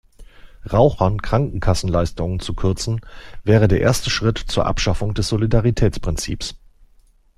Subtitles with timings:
[0.67, 3.01] Rauchern Krankenkassenleistungen zu kürzen,
[3.43, 6.55] wäre der erste Schritt zur Abschaffung des Solidaritätsprinzips.